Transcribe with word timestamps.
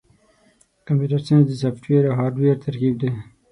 کمپیوټر 0.85 1.21
ساینس 1.27 1.45
د 1.47 1.51
سافټویر 1.61 2.03
او 2.09 2.15
هارډویر 2.19 2.55
ترکیب 2.65 2.93
دی. 3.01 3.11